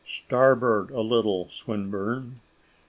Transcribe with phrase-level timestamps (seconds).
[0.03, 2.37] "Starboard a little, Swinburne."